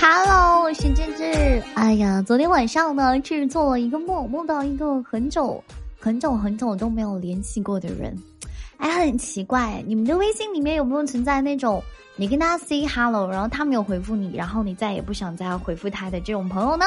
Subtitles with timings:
[0.00, 1.60] Hello，我是芝芝。
[1.74, 5.62] 哎呀，昨天晚上呢，制作了一个梦，梦到一个很久、
[5.98, 8.16] 很久、很久都没有联系过的人。
[8.76, 11.82] 哎，很奇怪，你们的微信里面有没有存在那种
[12.14, 16.84] 你跟他 say hello，然后他没有回复你，然后你再也不想再回复他的这种朋友呢？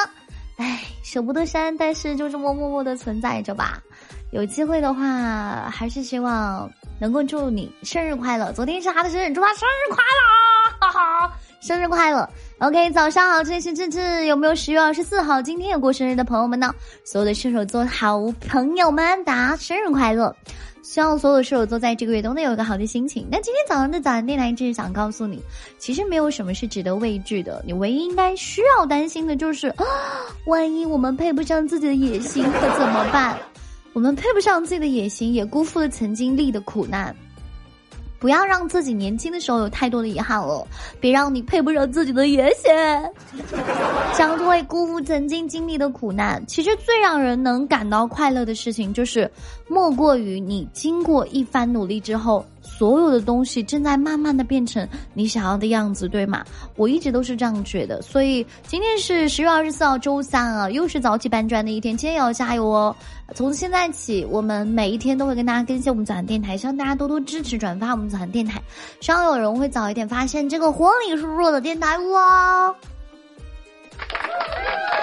[0.56, 3.84] 哎，舍不得删，但是就这么默默的存在着吧。
[4.32, 8.54] 有机会的话，还是希望能够祝你生日快乐。
[8.54, 12.30] 昨天是他的生日，祝他生日快乐，哈哈，生日快乐。
[12.62, 14.24] OK，早上好，这里是智智。
[14.28, 16.72] 有没有十月二十四号今天有过生日的朋友们呢？
[17.04, 20.32] 所有的射手座好朋友们，大家生日快乐！
[20.84, 23.28] 希望所有的射手座在这个月都能有一个好的心情。
[23.32, 25.42] 那今天早上的早安电台，就是想告诉你，
[25.80, 29.84] 其实没有什么是值得畏惧的，你唯一应该需要担心的就是啊，
[30.46, 33.36] 万一我们配不上自己的野心，可怎么办？
[33.94, 37.16] 我们配不上自己的野心，也辜负了曾经历的苦难。
[38.22, 40.66] 不要让自己年轻的时候有太多的遗憾了，
[41.00, 42.72] 别让你配不上自己的野心，
[44.16, 46.42] 这样就会辜负曾经经历的苦难。
[46.46, 49.30] 其实最让人能感到快乐的事情，就是
[49.68, 52.46] 莫过于你经过一番努力之后。
[52.62, 56.44] 所有的东西正在慢慢的变成你想要的样子，对吗？
[56.76, 62.96] 我一直都是这样觉得，所以今天是十月二十四号周三啊，又是早起搬砖的一天，今天也要加油哦！
[63.34, 68.62] 从现在起，我们每一天都会跟大家更新我们早安电台，希望大家多多支持转发我们早安电台，
[69.00, 72.76] 希望有人会早一点发现这个活力输入的电台哇！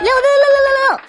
[0.00, 1.00] 六六六六六六！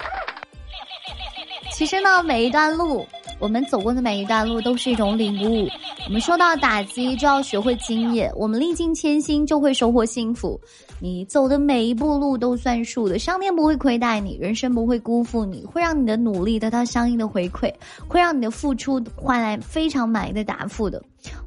[1.73, 3.05] 其实呢，每一段路。
[3.39, 5.67] 我们走过的每一段路都是一种领悟。
[6.05, 10.59] 我们受到打击就要学会经验，我们历尽千辛就会收获幸福。
[11.01, 17.73] 你走的每一步路都算数的，上天不会亏待你，人生不会辜负你，会让你的努力得到相应的回馈，
[18.07, 21.01] 会让你的付出换来非常满意的答复的。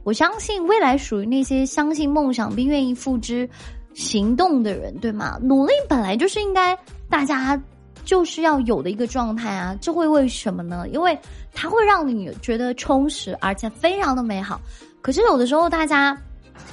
[0.05, 3.49] 我相信未来属于那些相信梦想并愿意付之
[3.93, 5.39] 行动的人，对吗？
[5.43, 6.77] 努力本来就是应该
[7.11, 7.61] 大家。
[8.05, 10.87] 就是要有的一个状态啊，这会为什么呢？
[10.93, 11.19] 因为
[11.53, 14.61] 它会让你觉得充实，而且非常的美好。
[15.01, 16.17] 可是有的时候大家。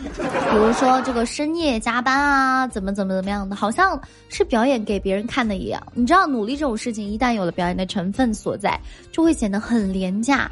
[0.04, 5.82] 比如说这个深夜加班啊，怎么怎么怎么样的，好像是表演给别人看的一样。
[5.94, 8.80] 你知道，努力这种事情一旦有了表演的成分所在，
[9.12, 10.52] 就会显得很廉价。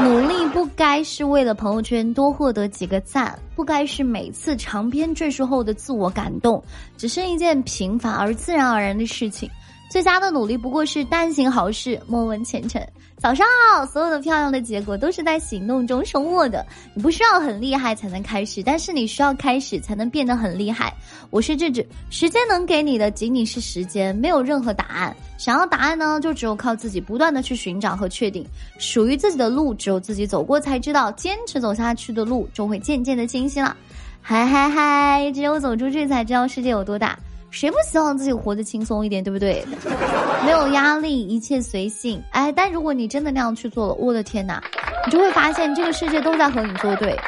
[0.00, 6.62] 努力不该是为了朋友圈多获得几个赞，不该是每次长篇赘述后的自我感动，
[6.96, 9.50] 只是一件平凡而自然而然的事情。
[9.88, 12.84] 最佳的努力不过是但行好事，莫问前程。
[13.18, 16.66] 早上好，所有的漂亮的结果都是在行动中收获的。
[16.92, 20.92] 你不需要很厉害才能开始，但是你需要开始才能变得很厉害。
[21.30, 25.16] 我是智智，时间能给你的仅仅是时间，没有任何答案。
[25.38, 28.46] 想要答案呢，就只有靠自己不断的去寻找和确定。
[28.78, 31.10] 属于自己的路，只有自己走过才知道。
[31.12, 33.74] 坚持走下去的路，就会渐渐的清晰了。
[34.20, 37.18] 嗨嗨嗨，只有走出去才知道世界有多大。
[37.56, 39.64] 谁不希望自己活得轻松一点，对不对？
[40.44, 42.22] 没有压力，一切随性。
[42.32, 44.62] 哎，但如果你真的那样去做了，我的天哪，
[45.06, 47.18] 你就会发现这个世界都在和你作对。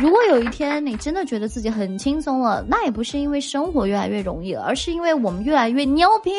[0.00, 6.30] 如果有一天你真的觉得自己很轻松了，那也不是因为生活越来越容易了，而是因为我们越来越牛皮。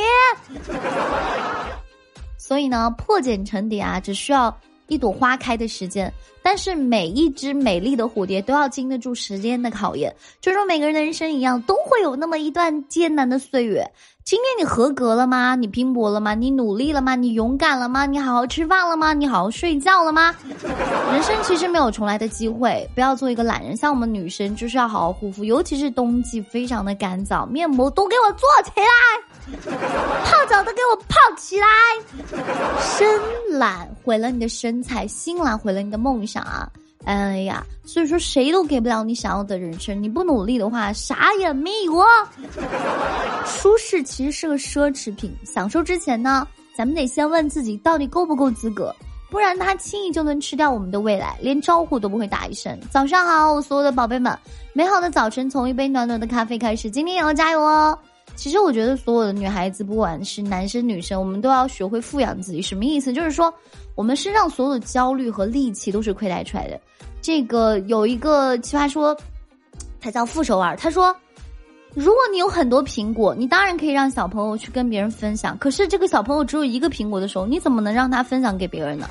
[2.36, 4.58] 所以呢，破茧成蝶啊，只需要。
[4.88, 6.12] 一朵花开的时间，
[6.44, 10.16] 但是每一只美丽的蝴蝶都要经得住时间的考验。
[10.42, 13.84] 就说每个人的人生一样，都会有那么一段艰难的岁月。
[14.26, 15.54] 今天你合格了吗？
[15.54, 16.34] 你拼搏了吗？
[16.34, 17.14] 你努力了吗？
[17.14, 18.08] 你勇敢了吗？
[18.08, 19.14] 你好好吃饭了吗？
[19.14, 20.36] 你好好睡觉了吗？
[21.12, 23.78] 人生其实没有重来的机会，不要做一个懒人。
[23.78, 29.62] 像我们女生就是要好好护肤，尤其是冬季非常的干燥，面膜都给我做起来，
[30.24, 31.68] 泡脚都给我泡起来，
[32.82, 33.08] 深
[33.60, 36.68] 懒毁了你的身材，心懒毁了你的梦想啊！
[37.06, 41.94] 哎呀，所以说谁都给不了你想要的人生，你不努力的话，啥也没有。
[43.46, 48.94] 舒适其实是个奢侈品，享受之前呢，咱们得先问自己到底够不够资格，
[49.30, 52.76] 不然他轻易就能吃掉我们的未来，连招呼都不会打一声。
[52.90, 54.36] 早上好，我所有的宝贝们，
[54.74, 57.98] 美好的早晨从一杯暖暖的咖啡开始，今天也要加油哦。
[58.36, 62.62] 其实我觉得所有的女孩子，不管是男生女生，我们都要学会富养自己。
[62.62, 63.14] 什么意思？
[63.14, 63.52] 就是说，
[63.96, 66.80] 我们身上所有的焦虑和戾气都是亏待出来的。
[67.22, 69.18] 这个有一个奇葩说，
[70.00, 71.16] 他叫傅首尔，他说，
[71.94, 75.58] 如果你有很多苹果，你当然可以让小朋友去跟别人分享。
[75.58, 79.10] 可是这个小朋友只有一个苹果的时候，你怎么能让他分享给别人呢？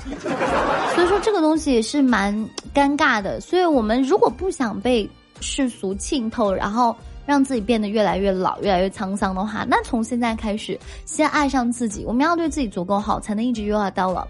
[0.93, 2.33] 所以说这个东西也是蛮
[2.73, 3.41] 尴尬的。
[3.41, 5.09] 所以我们如果不想被
[5.41, 6.95] 世俗浸透，然后。
[7.25, 12.03] 让自己变得越来越老、越来越沧桑的话，那从现在开始，先爱上自己。
[12.05, 14.27] 我们要对自己足够好，才能一直优雅到老。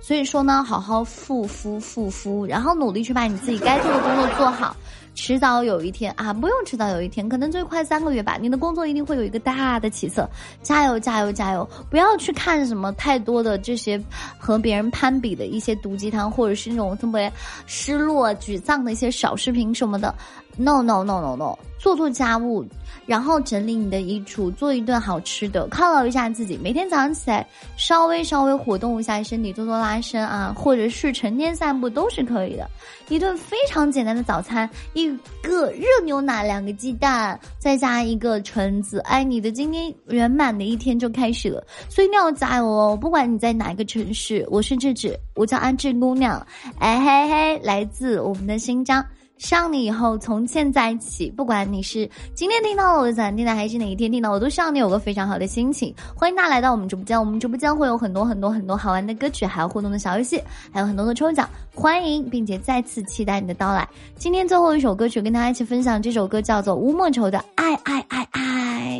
[0.00, 4.76] 所以说呢，好好护肤、护肤，然后努力去把你自己该做的工作做好。
[5.14, 10.28] 迟早有一天啊，不用迟早有一天，可能最快三个月吧，你的工作一定会有一个大的起色。
[10.62, 11.68] 加油，加油，加油！
[11.90, 14.02] 不要去看什么太多的这些
[14.38, 17.30] 和别人攀比的一些毒鸡汤，或者是那种特别
[17.66, 20.14] 失落、沮丧的一些小视频什么的。
[20.58, 22.62] No no no no no，做做家务，
[23.06, 26.58] 然后整理你的衣橱，做一顿好吃的，犒劳一下自己。
[26.62, 27.46] 每天早上起来，
[27.78, 32.68] 稍微稍微活动一下身体，做做拉伸啊，或者是成天散步都是可以的。
[33.08, 41.64] 一顿非常简单的早餐，一一个热牛奶，两个鸡蛋，再加一个橙子，哎，你的今天圆满的一天就开始了。
[41.88, 42.98] 所以你要加油哦！
[43.00, 46.44] 不管你在哪一个城市，我是智智，我叫安志姑娘，
[46.78, 49.04] 哎嘿嘿，来自我们的新疆。
[49.38, 55.92] 上你以后，从现在起，不管你是今天听到我的咱电台，还是哪一天听到，我都希望你有个非常好的心情。
[56.14, 60.40] 欢迎大家来到我们直播间，我们直播间会有很多很多很多好玩的歌曲，还有互动的小游戏，
[60.72, 61.48] 还有很多的抽奖。
[61.74, 63.88] 欢迎，并且再次期待你的到来。
[64.14, 68.98] 今天最后一首歌曲，跟大家一起分享，这首歌叫做吴莫愁的《爱爱爱爱》，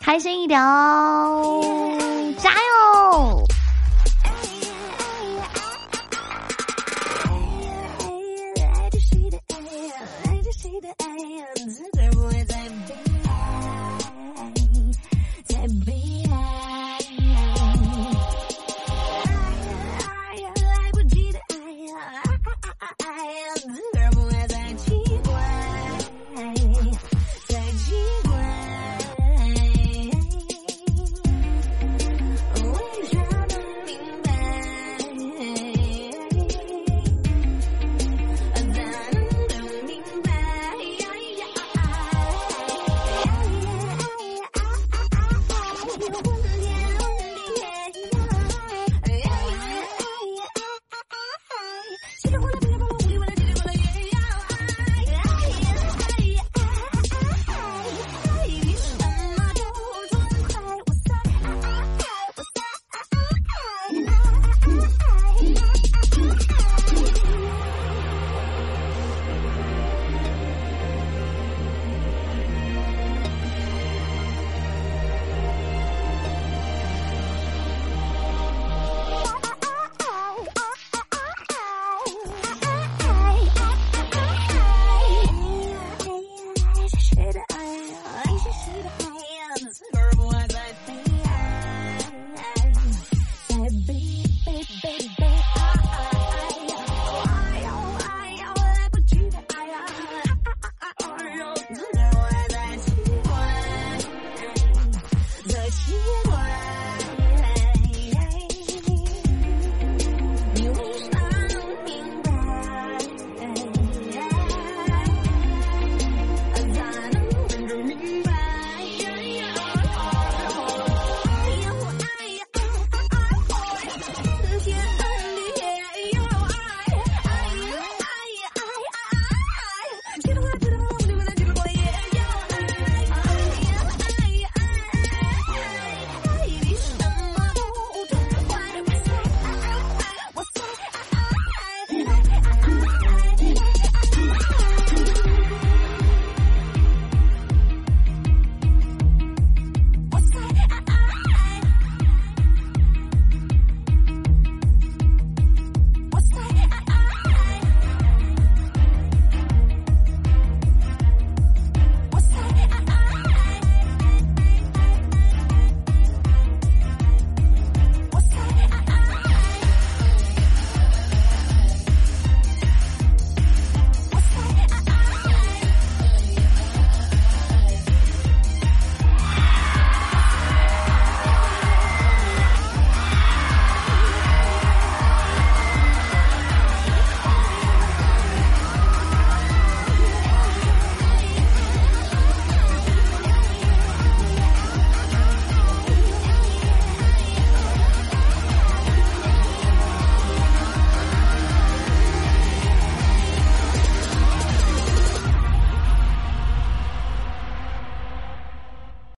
[0.00, 1.62] 开心一点哦，
[2.38, 3.43] 加油！